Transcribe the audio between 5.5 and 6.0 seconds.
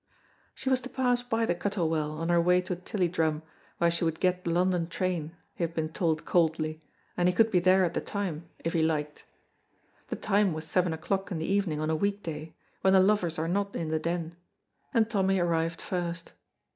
he had been